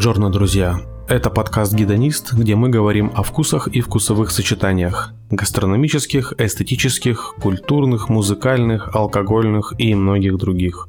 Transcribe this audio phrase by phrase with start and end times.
[0.00, 0.80] Бонжорно, друзья!
[1.08, 8.96] Это подкаст «Гидонист», где мы говорим о вкусах и вкусовых сочетаниях– гастрономических, эстетических, культурных, музыкальных,
[8.96, 10.88] алкогольных и многих других.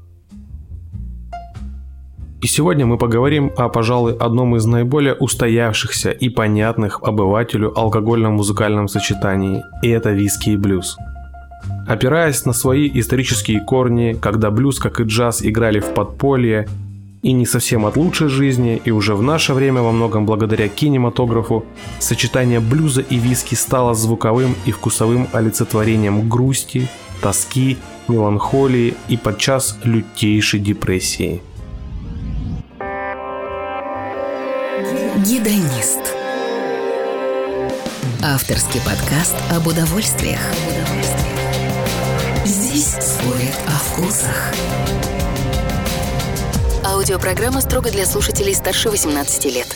[2.42, 9.62] И сегодня мы поговорим о, пожалуй, одном из наиболее устоявшихся и понятных обывателю алкогольно-музыкальном сочетании,
[9.84, 10.96] и это виски и блюз–
[11.88, 16.68] Опираясь на свои исторические корни, когда блюз, как и джаз, играли в подполье,
[17.22, 21.66] и не совсем от лучшей жизни, и уже в наше время во многом благодаря кинематографу,
[22.00, 26.88] сочетание блюза и виски стало звуковым и вкусовым олицетворением грусти,
[27.22, 31.42] тоски, меланхолии и подчас лютейшей депрессии.
[35.18, 36.16] Гидонист.
[38.24, 40.40] Авторский подкаст об удовольствиях.
[42.46, 44.54] Здесь спорят о вкусах.
[47.02, 49.76] Аудиопрограмма строго для слушателей старше 18 лет.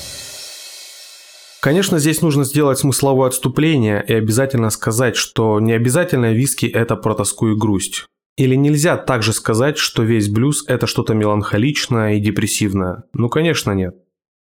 [1.59, 7.15] Конечно, здесь нужно сделать смысловое отступление и обязательно сказать, что не обязательно виски– это про
[7.15, 8.05] тоску и грусть.
[8.37, 13.05] Или нельзя также сказать, что весь блюз– это что-то меланхоличное и депрессивное?
[13.13, 13.95] Ну, конечно, нет.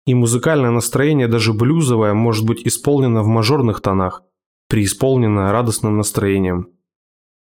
[0.06, 4.24] И музыкальное настроение, даже блюзовое, может быть исполнено в мажорных тонах,
[4.70, 6.70] преисполнено радостным настроением.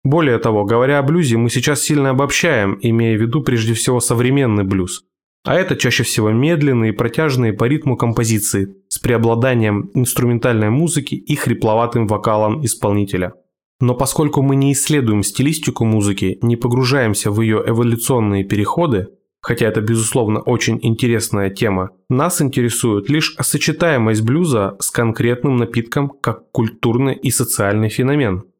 [0.03, 4.63] Более того, говоря о блюзе, мы сейчас сильно обобщаем, имея в виду прежде всего современный
[4.63, 5.06] блюз.
[5.47, 12.05] А это чаще всего медленные, протяжные по ритму композиции с преобладанием инструментальной музыки и хрипловатым
[12.05, 13.31] вокалом исполнителя.
[13.79, 19.07] Но поскольку мы не исследуем стилистику музыки, не погружаемся в ее эволюционные переходы,
[19.39, 26.51] хотя это безусловно очень интересная тема, нас интересует лишь сочетаемость блюза с конкретным напитком как
[26.51, 28.43] культурный и социальный феномен–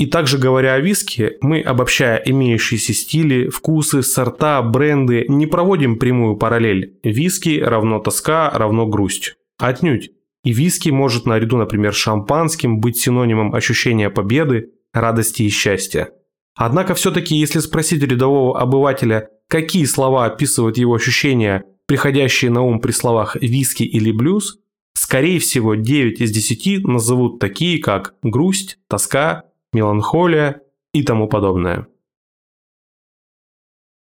[0.00, 6.36] и также говоря о виске, мы, обобщая имеющиеся стили, вкусы, сорта, бренды, не проводим прямую
[6.36, 6.98] параллель.
[7.04, 9.34] Виски равно тоска равно грусть.
[9.58, 10.12] Отнюдь.
[10.42, 16.08] И виски может наряду, например, шампанским быть синонимом ощущения победы, радости и счастья.
[16.56, 22.92] Однако все-таки, если спросить рядового обывателя, какие слова описывают его ощущения, приходящие на ум при
[22.92, 24.60] словах «виски» или «блюз»,
[24.94, 31.86] скорее всего 9 из 10 назовут такие, как грусть, тоска, меланхолия и тому подобное.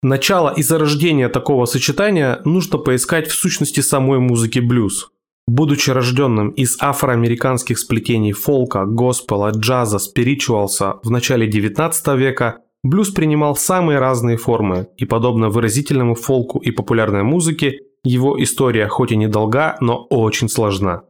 [0.03, 5.09] Начало и зарождение такого сочетания нужно поискать в сущности самой музыки блюз.
[5.47, 13.55] Будучи рожденным из афроамериканских сплетений фолка, госпела, джаза, спиричуалса в начале 19 века, блюз принимал
[13.55, 19.75] самые разные формы, и подобно выразительному фолку и популярной музыке, его история хоть и недолга,
[19.81, 21.03] но очень сложна.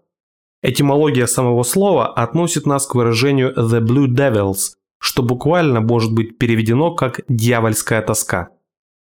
[0.67, 6.89] Этимология самого слова относит нас к выражению «the blue devils», что буквально может быть переведено
[6.89, 8.49] как «дьявольская тоска».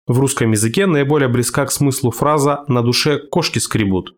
[0.07, 4.15] В русском языке наиболее близка к смыслу фраза «на душе кошки скребут».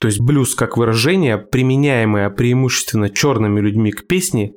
[0.00, 4.52] То есть блюз как выражение, применяемое преимущественно черными людьми к песне,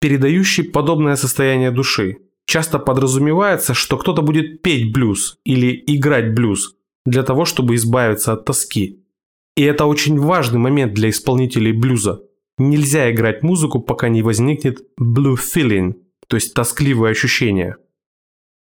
[0.00, 2.18] передающий подобное состояние души.
[2.46, 8.44] Часто подразумевается, что кто-то будет петь блюз или играть блюз для того, чтобы избавиться от
[8.44, 9.00] тоски–
[9.56, 12.22] и это очень важный момент для исполнителей блюза.
[12.58, 15.94] Нельзя играть музыку, пока не возникнет blue feeling,
[16.28, 17.76] то есть тоскливое ощущение.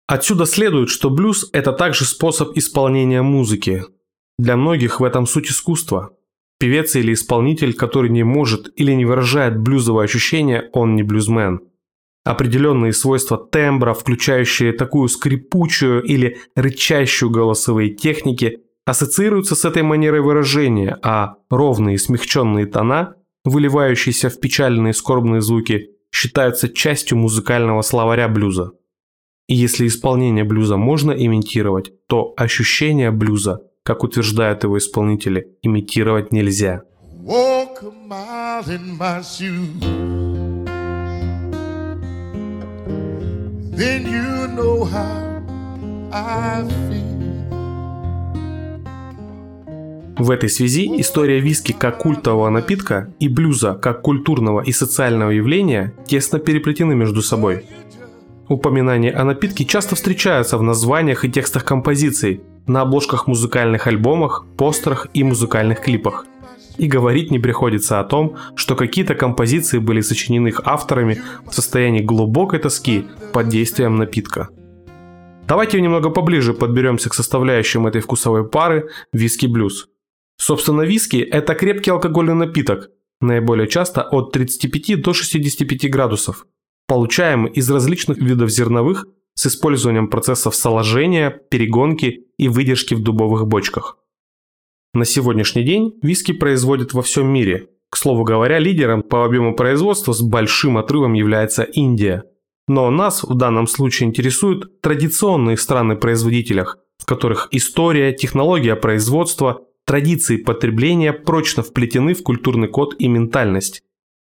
[0.07, 3.85] Отсюда следует, что блюз– это также способ исполнения музыки.
[4.39, 6.17] Для многих в этом суть искусства.
[6.59, 11.61] Певец или исполнитель, который не может или не выражает блюзовое ощущение, он не блюзмен.
[12.25, 20.99] Определенные свойства тембра, включающие такую скрипучую или рычащую голосовые техники, ассоциируются с этой манерой выражения,
[21.03, 28.73] а ровные смягченные тона, выливающиеся в печальные скорбные звуки, считаются частью музыкального словаря блюза.
[29.49, 36.83] И если исполнение блюза можно имитировать, то ощущение блюза, как утверждают его исполнители, имитировать нельзя.
[37.23, 39.81] Walk a mile in my shoes.
[43.77, 45.43] Then you know how
[46.13, 47.14] I feel.
[50.17, 55.93] В этой связи история виски как культового напитка и блюза как культурного и социального явления
[56.07, 57.65] тесно переплетены между собой.
[58.49, 65.09] Упоминания о напитке часто встречаются в названиях и текстах композиций, на обложках музыкальных альбомах, постерах
[65.15, 66.27] и музыкальных клипах.
[66.77, 72.03] И говорить не приходится о том, что какие-то композиции были сочинены их авторами в состоянии
[72.03, 74.49] глубокой тоски под действием напитка.
[75.49, 79.89] Давайте немного поближе подберемся к составляющим этой вкусовой пары виски-блюз–
[80.37, 82.91] Собственно, виски– это крепкий алкогольный напиток,
[83.21, 86.47] наиболее часто от 35 до 65 градусов,
[86.87, 93.99] получаемый из различных видов зерновых с использованием процессов соложения, перегонки и выдержки в дубовых бочках.
[94.93, 97.69] На сегодняшний день виски производят во всем мире.
[97.91, 102.25] К слову говоря, лидером по объему производства с большим отрывом является Индия.
[102.69, 110.37] Но нас в данном случае интересуют традиционные страны производителях, в которых история, технология производства, традиции
[110.37, 113.83] потребления прочно вплетены в культурный код и ментальность.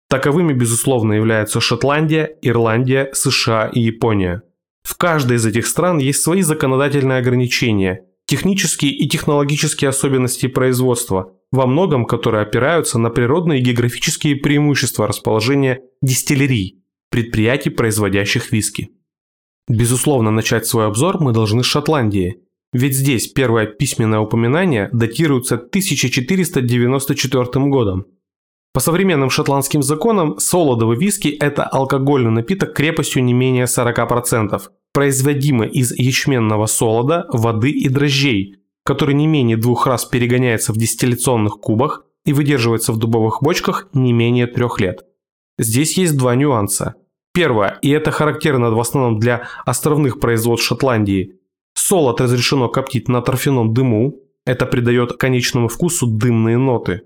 [0.08, 4.42] Таковыми, безусловно, являются Шотландия, Ирландия, США и Япония.
[4.82, 11.66] В каждой из этих стран есть свои законодательные ограничения, технические и технологические особенности производства, во
[11.66, 18.90] многом которые опираются на природные и географические преимущества расположения дистиллерий, предприятий, производящих виски.
[19.68, 22.42] Безусловно, начать свой обзор мы должны с Шотландии,
[22.72, 28.06] ведь здесь первое письменное упоминание датируется 1494 годом.
[28.72, 34.62] По современным шотландским законам солодовый виски– это алкогольный напиток крепостью не менее 40%,
[34.94, 41.60] производимый из ячменного солода, воды и дрожжей, который не менее двух раз перегоняется в дистилляционных
[41.60, 45.04] кубах и выдерживается в дубовых бочках не менее трех лет.
[45.58, 46.94] Здесь есть два нюанса.
[47.34, 51.36] Первое, и это характерно в основном для островных производств Шотландии.
[51.84, 57.02] Солод разрешено коптить на торфяном дыму, это придает конечному вкусу дымные ноты.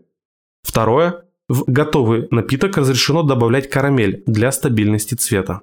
[0.63, 5.63] Второе, в готовый напиток разрешено добавлять карамель для стабильности цвета.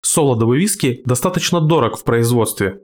[0.00, 2.82] Солодовый виски достаточно дорог в производстве,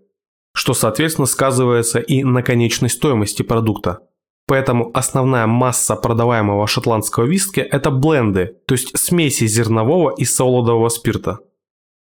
[0.55, 3.99] что соответственно сказывается и на конечной стоимости продукта.
[4.47, 11.41] Поэтому основная масса продаваемого шотландского виски– это бленды, то есть смеси зернового и солодового спирта.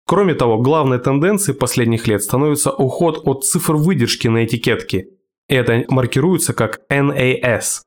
[0.07, 5.09] Кроме того, главной тенденцией последних лет становится уход от цифр выдержки на этикетке.
[5.49, 7.81] Это маркируется как NAS.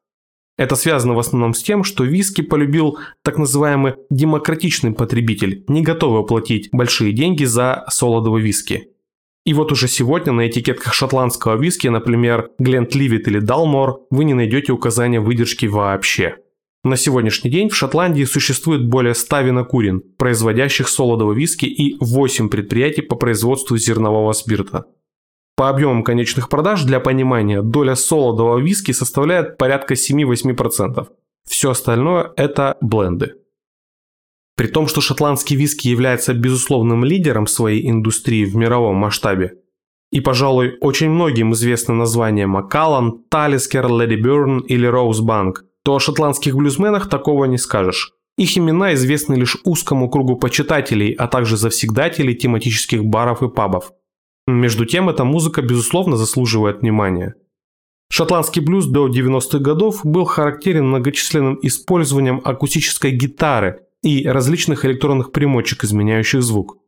[0.59, 6.27] Это связано в основном с тем, что виски полюбил так называемый демократичный потребитель, не готовый
[6.27, 8.89] платить большие деньги за солодовый виски.
[9.47, 14.35] И вот уже сегодня на этикетках шотландского виски, например, Глент Ливит или Далмор, вы не
[14.35, 16.37] найдете указания выдержки вообще.
[16.83, 23.03] На сегодняшний день в Шотландии существует более 100 винокурен, производящих солодового виски и 8 предприятий
[23.03, 24.87] по производству зернового спирта.
[25.57, 31.07] По объемам конечных продаж, для понимания, доля солодового виски составляет порядка 7-8%.
[31.47, 33.35] Все остальное– это бленды.
[34.57, 39.59] При том, что шотландский виски является безусловным лидером своей индустрии в мировом масштабе,
[40.11, 46.55] и, пожалуй, очень многим известны названия Маккаллан, Талискер, Леди Бёрн или Роузбанк, то о шотландских
[46.57, 48.13] блюзменах такого не скажешь.
[48.37, 53.93] Их имена известны лишь узкому кругу почитателей, а также завсегдателей тематических баров и пабов.
[54.47, 57.35] Между тем, эта музыка, безусловно, заслуживает внимания.
[58.11, 65.85] Шотландский блюз до 90-х годов был характерен многочисленным использованием акустической гитары и различных электронных примочек,
[65.85, 66.79] изменяющих звук.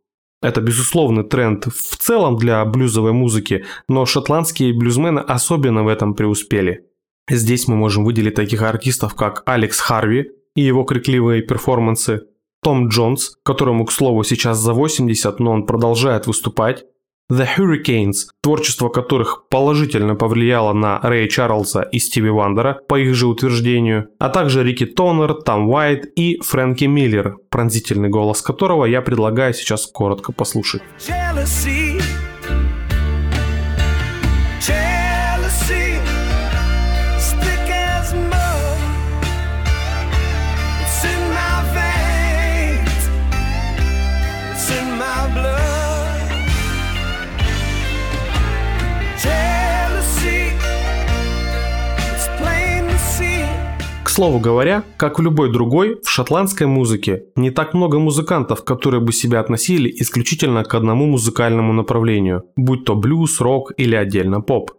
[0.41, 6.87] Это безусловный тренд в целом для блюзовой музыки, но шотландские блюзмены особенно в этом преуспели.
[7.29, 12.23] Здесь мы можем выделить таких артистов, как Алекс Харви и его крикливые перформансы,
[12.63, 16.85] том Джонс, которому, к слову, сейчас за 80, но он продолжает выступать,
[17.31, 23.27] The Hurricanes, творчество которых положительно повлияло на Рэя Чарльза и Стиви Вандера, по их же
[23.27, 29.55] утверждению, а также Рики Тонер, Том Уайт и Фрэнки Миллер, пронзительный голос которого я предлагаю
[29.55, 30.83] сейчас коротко послушать.
[54.12, 59.12] Слову говоря, как в любой другой, в шотландской музыке не так много музыкантов, которые бы
[59.12, 64.73] себя относили исключительно к одному музыкальному направлению, будь то блюз, рок или отдельно поп.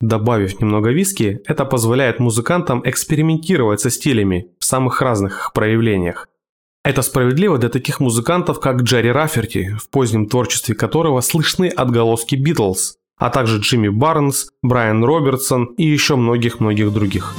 [0.00, 6.28] Добавив немного виски, это позволяет музыкантам экспериментировать со стилями в самых разных их проявлениях.
[6.84, 12.96] Это справедливо для таких музыкантов, как Джерри Раферти, в позднем творчестве которого слышны отголоски Битлз,
[13.18, 17.34] а также Джимми Барнс, Брайан Робертсон и еще многих-многих других.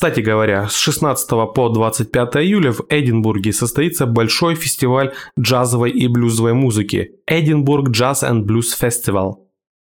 [0.00, 6.54] Кстати говоря, с 16 по 25 июля в Эдинбурге состоится большой фестиваль джазовой и блюзовой
[6.54, 9.34] музыки– Эдинбург Jazz and Blues Festival.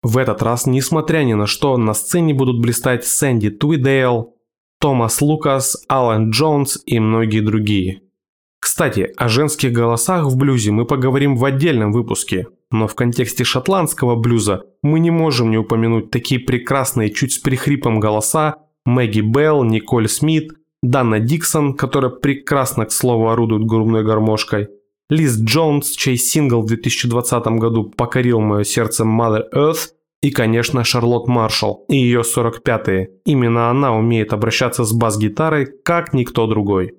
[0.03, 4.37] В этот раз, несмотря ни на что, на сцене будут блистать Сэнди Туидейл,
[4.81, 8.01] Томас Лукас, Алан Джонс и многие другие.
[8.59, 14.17] Кстати, о женских голосах в блюзе мы поговорим в отдельном выпуске– но в контексте шотландского
[14.17, 20.09] блюза мы не можем не упомянуть такие прекрасные, чуть с прихрипом голоса Мэгги Белл, Николь
[20.09, 20.53] Смит,
[20.83, 24.69] Дана Диксон, которая прекрасно, к слову, орудует грубной гармошкой,
[25.11, 29.91] Лиз Джонс, чей сингл в 2020 году покорил мое сердце Mother Earth,
[30.23, 33.11] и, конечно, Шарлотт Маршалл и ее 45-е.
[33.25, 36.95] Именно она умеет обращаться с бас-гитарой, как никто другой.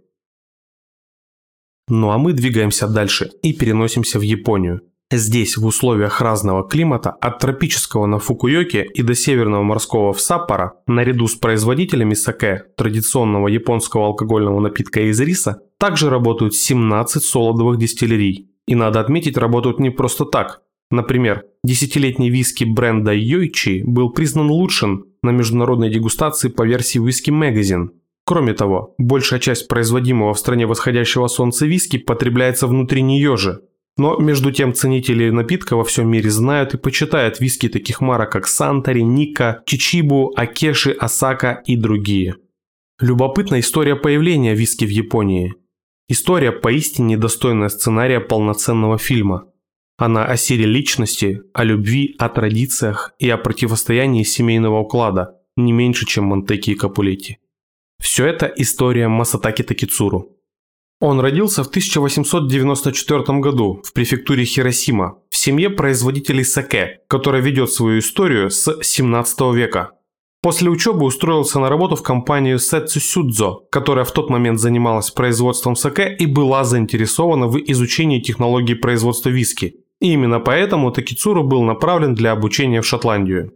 [1.89, 4.81] Ну а мы двигаемся дальше и переносимся в Японию.
[5.09, 10.73] Здесь, в условиях разного климата, от тропического на Фукуйоке и до северного морского в Саппоро,
[10.85, 18.49] наряду с производителями саке, традиционного японского алкогольного напитка из риса, также работают 17 солодовых дистиллерий.
[18.67, 20.63] И надо отметить, работают не просто так.
[20.91, 27.91] Например, десятилетний виски бренда Йойчи был признан лучшим на международной дегустации по версии Whisky Magazine.
[28.25, 33.61] Кроме того, большая часть производимого в стране восходящего солнца виски потребляется внутри нее же.
[33.97, 38.47] Но между тем ценители напитка во всем мире знают и почитают виски таких марок, как
[38.47, 42.35] Сантори, Ника, Чичибу, Акеши, Осака и другие.
[42.99, 45.55] Любопытна история появления виски в Японии.
[46.09, 49.51] История поистине достойная сценария полноценного фильма.
[49.97, 56.05] Она о силе личности, о любви, о традициях и о противостоянии семейного уклада, не меньше,
[56.05, 57.39] чем Монтеки и Капулетти.
[57.99, 60.36] Все это история Масатаки Такицуру.
[60.99, 67.99] Он родился в 1894 году в префектуре Хиросима в семье производителей саке, которая ведет свою
[67.99, 69.91] историю с 17 века.
[70.41, 75.75] После учебы устроился на работу в компанию Сетсу Сюдзо, которая в тот момент занималась производством
[75.75, 79.75] саке и была заинтересована в изучении технологий производства виски.
[79.99, 83.53] И именно поэтому Такицуру был направлен для обучения в Шотландию.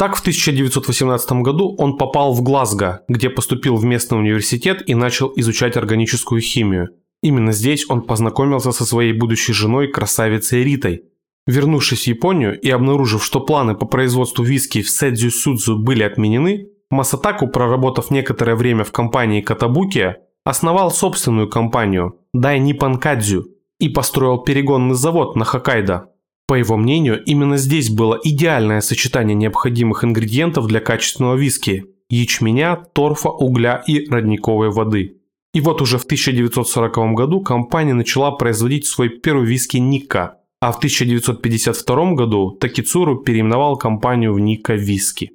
[0.00, 5.30] Так, в 1918 году он попал в Глазго, где поступил в местный университет и начал
[5.36, 6.88] изучать органическую химию.
[7.22, 11.02] Именно здесь он познакомился со своей будущей женой, красавицей Ритой.
[11.46, 16.68] Вернувшись в Японию и обнаружив, что планы по производству виски в Сэдзю Судзу были отменены,
[16.90, 24.38] Масатаку, проработав некоторое время в компании Катабукия, основал собственную компанию Дай Ниппон Кадзю и построил
[24.38, 26.06] перегонный завод на Хоккайдо,
[26.50, 33.28] по его мнению, именно здесь было идеальное сочетание необходимых ингредиентов для качественного виски– ячменя, торфа,
[33.28, 35.18] угля и родниковой воды.
[35.54, 40.78] И вот уже в 1940 году компания начала производить свой первый виски Ника, а в
[40.78, 45.30] 1952 году Такицуру переименовал компанию в Ника Виски.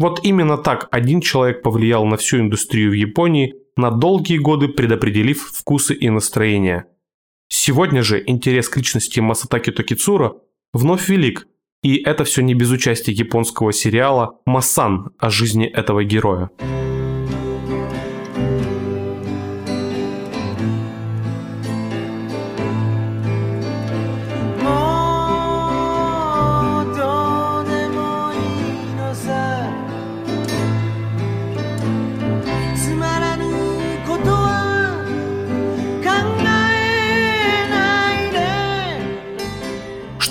[0.00, 5.40] Вот именно так один человек повлиял на всю индустрию в Японии, на долгие годы предопределив
[5.40, 6.86] вкусы и настроения–
[7.54, 10.32] Сегодня же интерес к личности Масатаки Токицура
[10.72, 11.46] вновь велик,
[11.82, 16.48] и это все не без участия японского сериала «Масан» о жизни этого героя.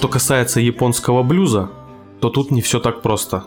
[0.02, 1.70] Что касается японского блюза,
[2.22, 3.44] то тут не все так просто.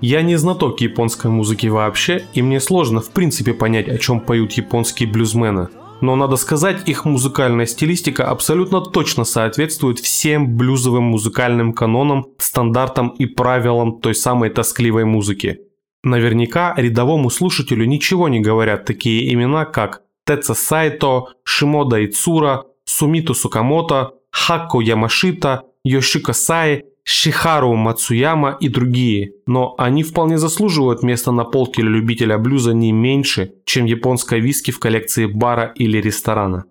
[0.00, 4.52] Я не знаток японской музыки вообще, и мне сложно в принципе понять, о чем поют
[4.52, 5.68] японские блюзмены.
[6.00, 13.26] Но надо сказать, их музыкальная стилистика абсолютно точно соответствует всем блюзовым музыкальным канонам, стандартам и
[13.26, 15.58] правилам той самой тоскливой музыки.
[16.02, 24.14] Наверняка рядовому слушателю ничего не говорят такие имена, как Теца Сайто, Шимода Ицура, Сумиту Сукамото,
[24.30, 31.80] Хакко Ямашита, Йошика Саи, Шихару Мацуяма и другие, но они вполне заслуживают места на полке
[31.80, 36.64] любителя блюза не меньше, чем японская виски в коллекции бара или ресторана.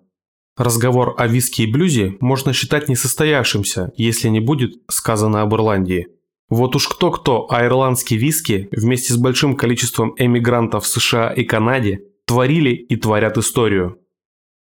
[0.56, 6.08] Разговор о виски и блюзе можно считать несостоявшимся, если не будет сказано об Ирландии.
[6.48, 12.00] Вот уж кто-кто, а ирландские виски вместе с большим количеством эмигрантов в США и Канаде
[12.26, 13.98] творили и творят историю.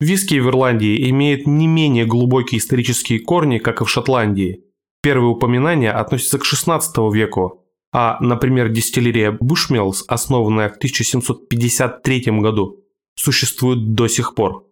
[0.02, 4.64] Виски в Ирландии имеет не менее глубокие исторические корни, как и в Шотландии.
[5.04, 12.80] Первые упоминания относятся к XVI веку, а, например, дистиллерия Bushmills, основанная в 1753 году,
[13.16, 14.66] существует до сих пор.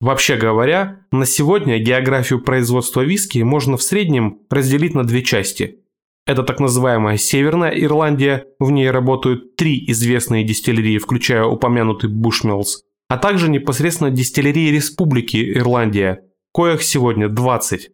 [0.00, 5.80] Вообще говоря, на сегодня географию производства виски можно в среднем разделить на две части.
[6.26, 12.78] Это так называемая Северная Ирландия, в ней работают три известные дистиллерии, включая упомянутый Bushmills–
[13.12, 16.22] а также непосредственно дистиллерии Республики Ирландия,
[16.54, 17.90] коих сегодня 20.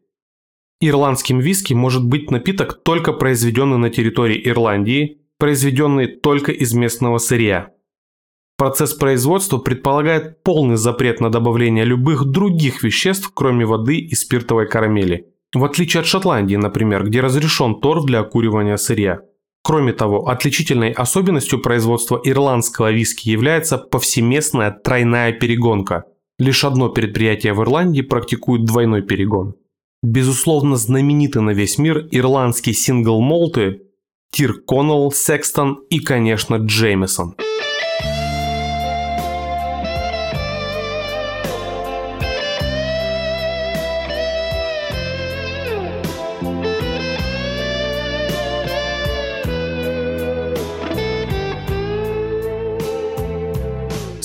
[0.81, 7.71] Ирландским виски может быть напиток, только произведенный на территории Ирландии, произведенный только из местного сырья.
[8.57, 15.27] Процесс производства предполагает полный запрет на добавление любых других веществ, кроме воды и спиртовой карамели.
[15.53, 19.23] В отличие от Шотландии, например, где разрешен торф для окуривания сырья.
[19.63, 26.05] Кроме того, отличительной особенностью производства ирландского виски является повсеместная тройная перегонка.
[26.39, 29.55] Лишь одно предприятие в Ирландии практикует двойной перегон.
[30.03, 33.83] Безусловно, знамениты на весь мир ирландские сингл-молты
[34.31, 37.35] Тир Коннелл, Секстон и, конечно, Джеймисон–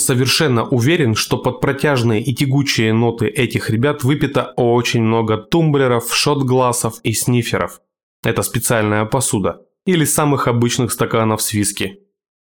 [0.03, 6.99] совершенно уверен, что под протяжные и тягучие ноты этих ребят выпито очень много тумблеров, шотглассов
[7.03, 7.81] и сниферов.
[8.23, 9.61] Это специальная посуда.
[9.85, 11.99] Или самых обычных стаканов с виски.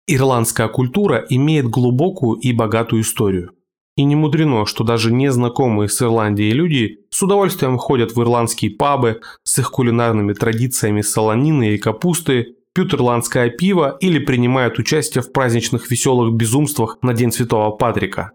[0.06, 3.52] Ирландская культура имеет глубокую и богатую историю.
[3.96, 9.20] И не мудрено, что даже незнакомые с Ирландией люди с удовольствием ходят в ирландские пабы
[9.44, 15.90] с их кулинарными традициями солонины и капусты пьют ирландское пиво или принимают участие в праздничных
[15.90, 18.32] веселых безумствах на День Святого Патрика.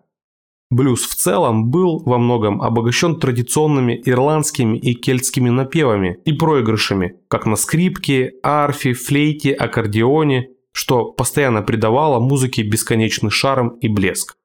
[0.71, 7.47] Блюз в целом был во многом обогащен традиционными ирландскими и кельтскими напевами и проигрышами, как
[7.47, 14.35] на скрипке, арфе, флейте, аккордеоне, что постоянно придавало музыке бесконечный шарм и блеск.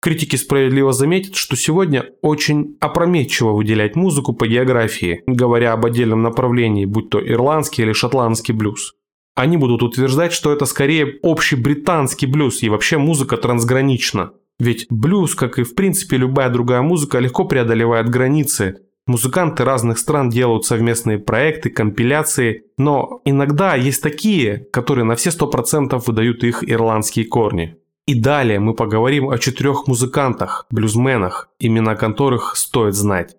[0.00, 6.84] Критики справедливо заметят, что сегодня очень опрометчиво выделять музыку по географии, говоря об отдельном направлении,
[6.84, 8.94] будь то ирландский или шотландский блюз.
[9.34, 14.32] Они будут утверждать, что это скорее общий британский блюз и вообще музыка трансгранична.
[14.60, 18.80] Ведь блюз, как и в принципе любая другая музыка, легко преодолевает границы.
[19.06, 26.02] Музыканты разных стран делают совместные проекты, компиляции, но иногда есть такие, которые на все 100%
[26.06, 27.77] выдают их ирландские корни.
[28.08, 33.36] И далее мы поговорим о четырех музыкантах, блюзменах, имена которых стоит знать.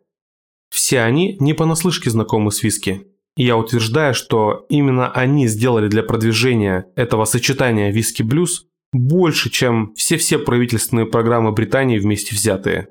[0.69, 3.07] Все они не понаслышке знакомы с виски.
[3.35, 10.37] И я утверждаю, что именно они сделали для продвижения этого сочетания виски-блюз больше, чем все-все
[10.37, 12.89] правительственные программы Британии вместе взятые.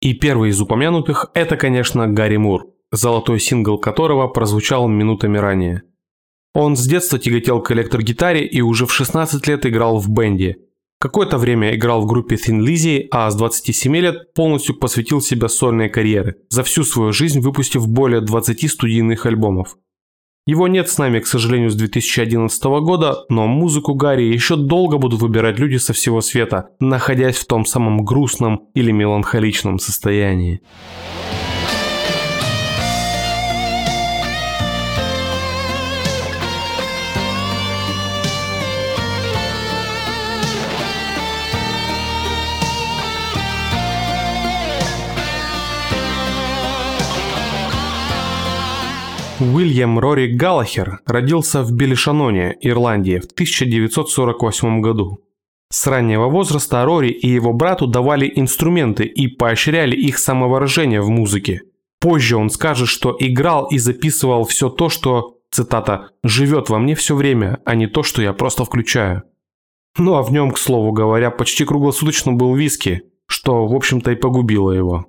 [0.00, 5.84] И первый из упомянутых– это, конечно, Гарри Мур, золотой сингл которого прозвучал минутами ранее–
[6.54, 10.56] он с детства тяготел к электрогитаре и уже в 16 лет играл в бенде.
[10.98, 15.88] Какое-то время играл в группе Thin Lizzy, а с 27 лет полностью посвятил себя сольной
[15.88, 19.76] карьере, за всю свою жизнь выпустив более 20 студийных альбомов.
[20.46, 25.22] Его нет с нами, к сожалению, с 2011 года, но музыку Гарри еще долго будут
[25.22, 30.60] выбирать люди со всего света, находясь в том самом грустном или меланхоличном состоянии.
[49.40, 55.20] Уильям Рори Галлахер родился в Белишаноне, Ирландия, в 1948 году.
[55.70, 61.62] С раннего возраста Рори и его брату давали инструменты и поощряли их самовыражение в музыке.
[62.00, 67.14] Позже он скажет, что играл и записывал все то, что, цитата, «живет во мне все
[67.14, 69.22] время, а не то, что я просто включаю».
[69.96, 74.16] Ну а в нем, к слову говоря, почти круглосуточно был виски, что, в общем-то, и
[74.16, 75.06] погубило его.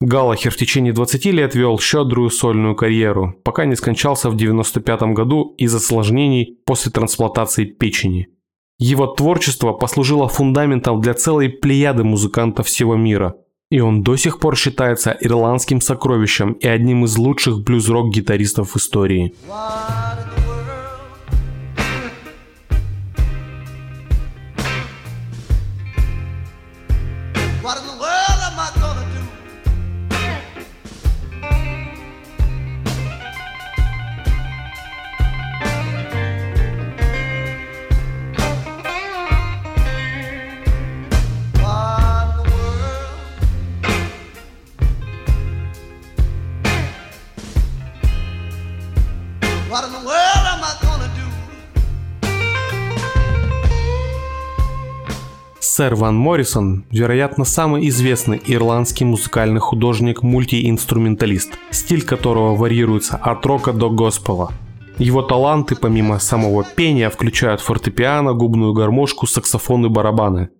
[0.00, 5.54] Галлахер в течение 20 лет вел щедрую сольную карьеру, пока не скончался в 95 году
[5.58, 8.28] из осложнений после трансплантации печени.
[8.78, 13.34] Его творчество послужило фундаментом для целой плеяды музыкантов всего мира,
[13.70, 18.76] и он до сих пор считается ирландским сокровищем и одним из лучших блюз-рок гитаристов в
[55.80, 63.88] Сэр Ван Моррисон, вероятно, самый известный ирландский музыкальный художник-мультиинструменталист, стиль которого варьируется от рока до
[63.88, 64.52] госпела.
[64.98, 70.50] Его таланты, помимо самого пения, включают фортепиано, губную гармошку, саксофон и барабаны.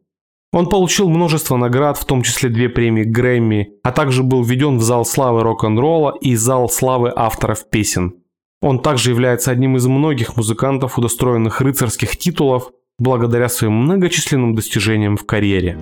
[0.55, 4.83] Он получил множество наград, в том числе две премии Грэмми, а также был введен в
[4.83, 8.15] зал славы рок-н-ролла и зал славы авторов песен.
[8.63, 12.71] Он также является одним из многих музыкантов, удостоенных рыцарских титулов,
[13.01, 15.77] благодаря своим многочисленным достижениям в карьере.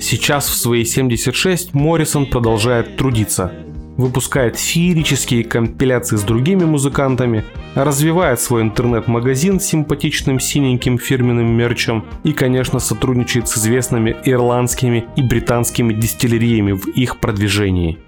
[0.00, 3.52] Сейчас в свои 76 Моррисон продолжает трудиться–
[3.96, 12.32] Выпускает феерические компиляции с другими музыкантами, развивает свой интернет-магазин с симпатичным синеньким фирменным мерчем и,
[12.32, 17.98] конечно, сотрудничает с известными ирландскими и британскими дистиллериями в их продвижении.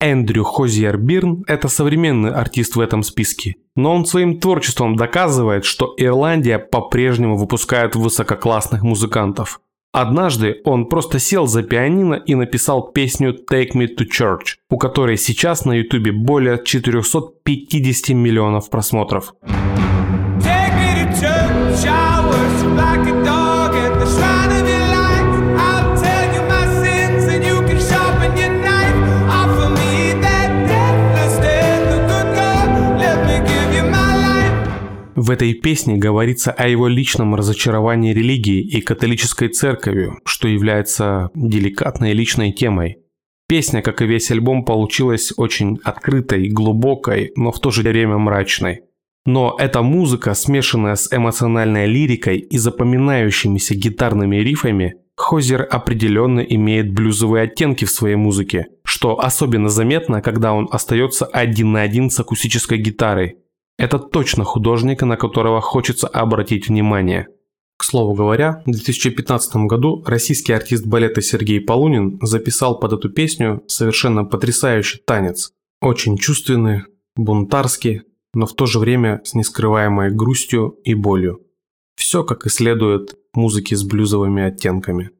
[0.00, 5.94] Эндрю Хозиер Бирн– это современный артист в этом списке, но он своим творчеством доказывает, что
[5.98, 9.60] Ирландия по-прежнему выпускает высококлассных музыкантов.
[9.92, 15.16] Однажды он просто сел за пианино и написал песню «Take Me to Church», у которой
[15.16, 19.34] сейчас на ютубе более 450 миллионов просмотров.
[20.38, 22.20] Take me to church, I
[35.22, 42.14] В этой песне говорится о его личном разочаровании религией и католической церковью, что является деликатной
[42.14, 43.00] личной темой.
[43.46, 48.84] Песня, как и весь альбом, получилась очень открытой, глубокой, но в то же время мрачной.
[49.26, 57.44] Но эта музыка, смешанная с эмоциональной лирикой и запоминающимися гитарными рифами, Хозер определенно имеет блюзовые
[57.44, 62.78] оттенки в своей музыке, что особенно заметно, когда он остается один на один с акустической
[62.78, 63.36] гитарой.
[63.80, 67.28] Это точно художник, на которого хочется обратить внимание.
[67.78, 73.64] К слову говоря, в 2015 году российский артист балета Сергей Полунин записал под эту песню
[73.68, 75.52] совершенно потрясающий танец.
[75.80, 76.82] Очень чувственный,
[77.16, 78.02] бунтарский,
[78.34, 81.40] но в то же время с нескрываемой грустью и болью.
[81.96, 85.10] Все как и следует музыке с блюзовыми оттенками.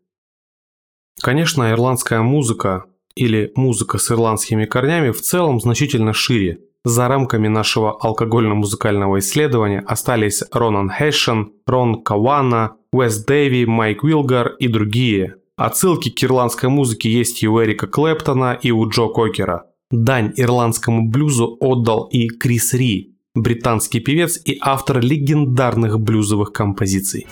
[1.23, 6.61] Конечно, ирландская музыка или музыка с ирландскими корнями в целом значительно шире.
[6.85, 14.69] За рамками нашего алкогольно-музыкального исследования остались Ронан Хэшен, Рон Кавана, Уэс Дэви, Майк Уилгар и
[14.69, 15.37] другие.
[15.57, 21.09] Отсылки к ирландской музыке есть и у Эрика Клэптона, и у Джо Кокера– Дань ирландскому
[21.09, 27.27] блюзу отдал и Крис Ри, британский певец и автор легендарных блюзовых композиций.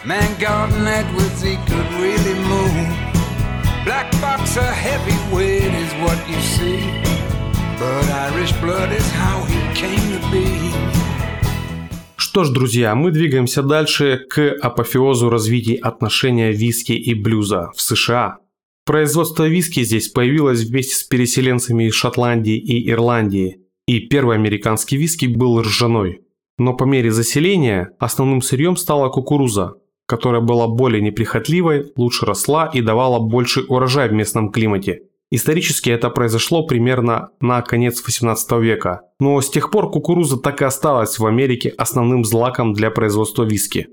[12.16, 18.38] Что ж, друзья, мы двигаемся дальше к апофеозу развития отношения виски и блюза в США.
[18.84, 25.26] Производство виски здесь появилось вместе с переселенцами из Шотландии и Ирландии, и первый американский виски
[25.26, 26.20] был ржаной.
[26.58, 29.74] Но по мере заселения основным сырьем стала кукуруза,
[30.06, 35.07] которая была более неприхотливой, лучше росла и давала больший урожай в местном климате.
[35.30, 40.64] Исторически это произошло примерно на конец 18 века, но с тех пор кукуруза так и
[40.64, 43.88] осталась в Америке основным злаком для производства виски.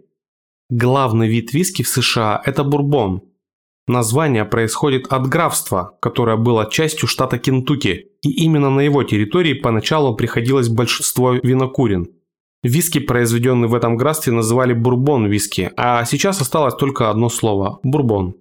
[0.69, 3.21] Главный вид виски в США– это бурбон,
[3.87, 10.15] Название происходит от графства, которое было частью штата Кентукки, и именно на его территории поначалу
[10.15, 12.07] приходилось большинство винокурен.
[12.63, 18.33] Виски, произведенные в этом графстве, называли бурбон виски, а сейчас осталось только одно слово– бурбон.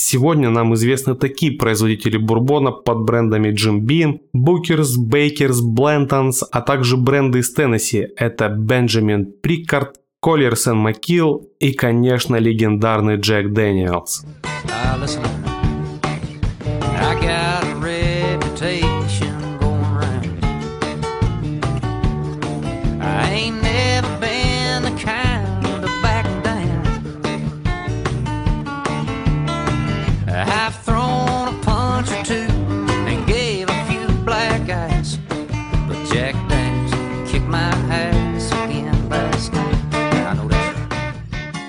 [0.00, 6.96] Сегодня нам известны такие производители бурбона под брендами Jim Beam, Bookers, Bakers, Blantons, а также
[6.96, 14.24] бренды из Теннесси– это Benjamin Прикард, Colliers McKill и, конечно, легендарный Джек Дэниелс.
[14.68, 15.47] Uh,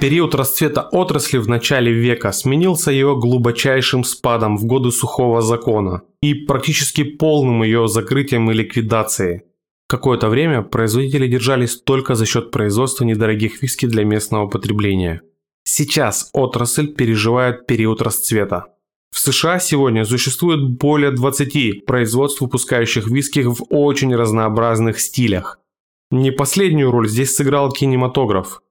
[0.10, 6.34] Период расцвета отрасли в начале века сменился ее глубочайшим спадом в годы сухого закона и
[6.34, 9.43] практически полным ее закрытием и ликвидацией.
[9.88, 15.22] Какое-то время производители держались только за счет производства недорогих виски для местного потребления.
[15.63, 18.65] Сейчас отрасль переживает период расцвета.
[19.12, 25.60] В США сегодня существует более 20 производств, выпускающих виски в очень разнообразных стилях.
[26.10, 28.63] Не последнюю роль здесь сыграл кинематограф.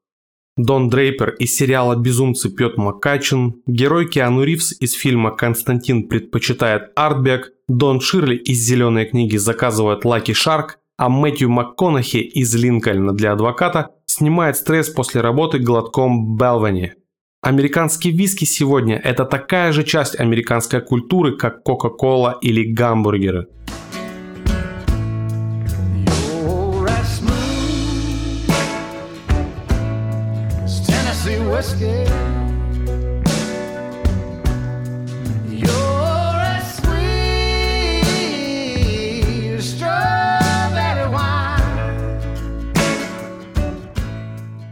[0.58, 7.52] Дон Дрейпер из сериала «Безумцы» Пет Маккачин, герой Киану Ривз из фильма «Константин предпочитает Артбек»,
[7.68, 13.90] Дон Ширли из «Зеленой книги» заказывает «Лаки Шарк», а Мэтью МакКонахи из «Линкольна для адвоката»
[14.06, 16.94] снимает стресс после работы глотком Белвани.
[17.40, 23.46] Американский виски сегодня– это такая же часть американской культуры, как Кока-Кола или гамбургеры–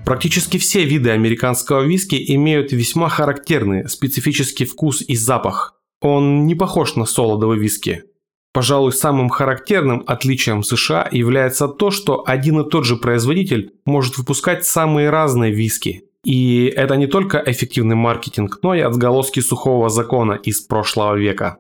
[0.07, 5.81] Практически все виды американского виски имеют весьма характерный специфический вкус и запах.
[6.01, 8.05] Он не похож на солодовый виски.
[8.53, 14.65] Пожалуй, самым характерным отличием США является то, что один и тот же производитель может выпускать
[14.65, 16.06] самые разные виски.
[16.27, 21.59] И это не только эффективный маркетинг, но и отголоски сухого закона из прошлого века.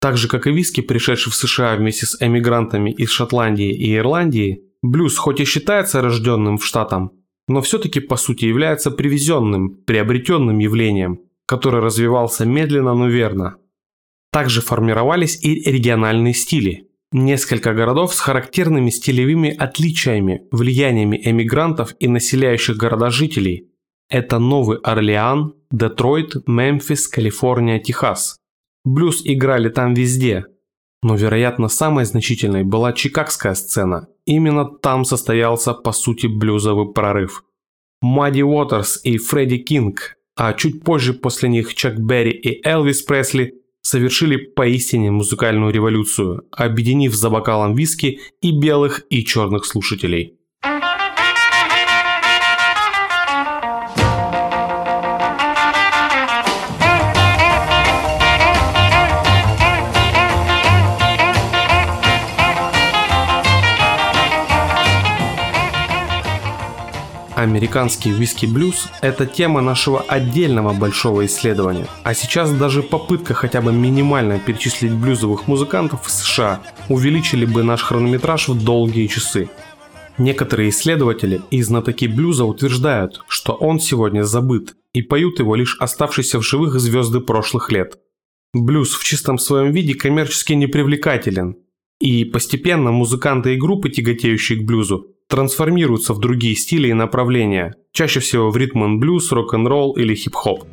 [0.00, 4.62] Так же, как и виски, пришедший в США вместе с эмигрантами из Шотландии и Ирландии,
[4.82, 7.12] блюз хоть и считается рожденным в штатом,
[7.48, 13.56] но все-таки по сути является привезенным, приобретенным явлением, который развивался медленно, но верно–
[14.32, 16.88] также формировались и региональные стили.
[17.12, 23.68] Несколько городов с характерными стилевыми отличиями, влияниями эмигрантов и населяющих города жителей.
[24.12, 28.36] Это Новый Орлеан, Детройт, Мемфис, Калифорния, Техас.
[28.84, 30.44] Блюз играли там везде,
[31.02, 34.08] но, вероятно, самой значительной была чикагская сцена.
[34.26, 37.42] Именно там состоялся, по сути, блюзовый прорыв.
[38.02, 43.62] Мадди Уотерс и Фредди Кинг, а чуть позже после них Чак Берри и Элвис Пресли
[43.80, 50.36] совершили поистине музыкальную революцию, объединив за бокалом виски и белых, и черных слушателей.
[67.42, 71.88] Американский виски-блюз– это тема нашего отдельного большого исследования.
[72.04, 77.82] А сейчас даже попытка хотя бы минимально перечислить блюзовых музыкантов в США увеличили бы наш
[77.82, 79.50] хронометраж в долгие часы.
[80.18, 86.38] Некоторые исследователи и знатоки блюза утверждают, что он сегодня забыт, и поют его лишь оставшиеся
[86.38, 87.98] в живых звезды прошлых лет.
[88.54, 91.56] Блюз в чистом своем виде коммерчески непривлекателен,
[91.98, 98.20] и постепенно музыканты и группы, тяготеющие к блюзу, трансформируются в другие стили и направления, чаще
[98.20, 100.64] всего в ритм and блюз, рок-н-ролл или хип-хоп.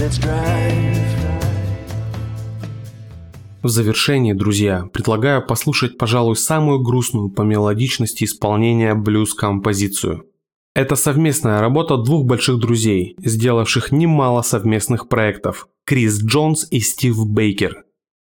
[0.00, 1.19] Let's drive.
[3.62, 10.24] В завершении, друзья, предлагаю послушать, пожалуй, самую грустную по мелодичности исполнения блюз-композицию.
[10.74, 17.84] Это совместная работа двух больших друзей, сделавших немало совместных проектов– Крис Джонс и Стив Бейкер.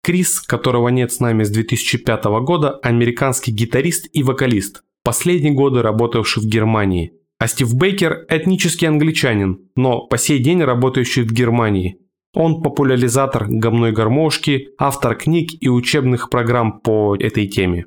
[0.03, 6.43] Крис, которого нет с нами с 2005 года, американский гитарист и вокалист, последние годы работавший
[6.43, 7.15] в Германии.
[7.39, 11.97] А Стив Бейкер– этнический англичанин, но по сей день работающий в Германии–
[12.35, 17.87] он популяризатор гомной гармошки, автор книг и учебных программ по этой теме.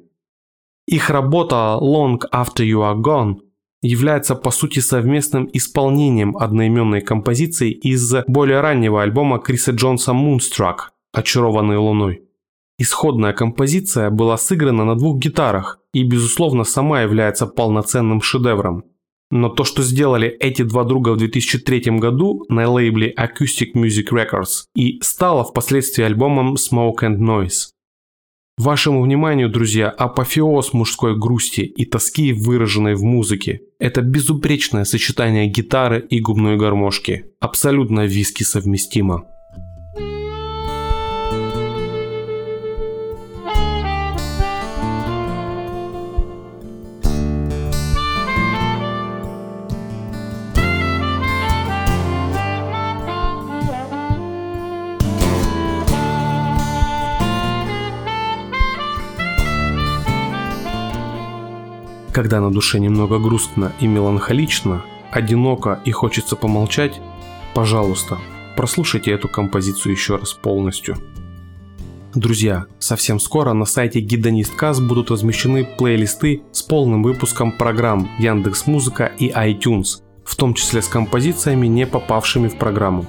[0.88, 3.42] Их работа Long After You Are Gone
[3.82, 10.78] является по сути совместным исполнением одноименной композиции из более раннего альбома Криса Джонса Moonstruck
[11.14, 12.24] «Очарованный луной».
[12.80, 18.86] Исходная композиция была сыграна на двух гитарах и, безусловно, сама является полноценным шедевром–
[19.32, 24.66] но то, что сделали эти два друга в 2003 году на лейбле Acoustic Music Records
[24.76, 27.72] и стало впоследствии альбомом Smoke and Noise.
[28.58, 33.62] Вашему вниманию, друзья, апофеоз мужской грусти и тоски, выраженной в музыке.
[33.78, 37.26] Это безупречное сочетание гитары и губной гармошки.
[37.40, 39.28] Абсолютно виски совместимо.
[62.17, 66.99] Когда на душе немного грустно и меланхолично, одиноко и хочется помолчать,
[67.53, 68.17] пожалуйста,
[68.56, 70.97] прослушайте эту композицию еще раз полностью.
[72.15, 79.12] Друзья, совсем скоро на сайте Гидонистказ будут размещены плейлисты с полным выпуском программ Яндекс Музыка
[79.19, 83.06] и iTunes, в том числе с композициями, не попавшими в программу.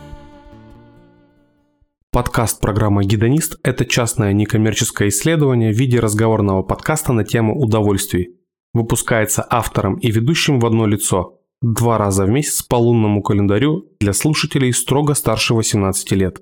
[2.12, 8.37] Подкаст программы «Гидонист»– это частное некоммерческое исследование в виде разговорного подкаста на тему удовольствий,
[8.74, 14.12] выпускается автором и ведущим в одно лицо два раза в месяц по лунному календарю для
[14.12, 16.40] слушателей строго старше 18 лет.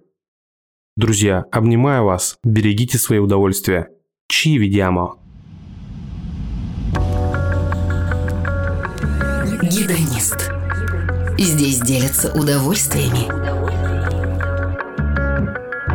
[0.96, 3.90] Друзья, обнимаю вас, берегите свои удовольствия.
[4.28, 5.18] Чи видямо.
[9.62, 10.50] Гидонист.
[11.38, 13.28] Здесь делятся удовольствиями.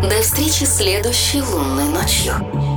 [0.01, 2.70] До встречи следующей лунной ночью.